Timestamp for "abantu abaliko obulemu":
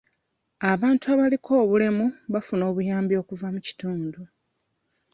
0.71-2.05